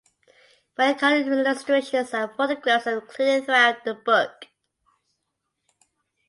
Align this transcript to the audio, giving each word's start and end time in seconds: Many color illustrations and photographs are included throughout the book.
Many 0.79 0.97
color 0.97 1.17
illustrations 1.17 2.11
and 2.15 2.31
photographs 2.35 2.87
are 2.87 3.01
included 3.01 3.45
throughout 3.45 3.83
the 3.85 3.93
book. 3.93 4.47